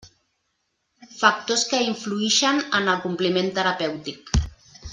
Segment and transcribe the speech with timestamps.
[1.17, 4.35] Factors que influïxen en el compliment terapèutic.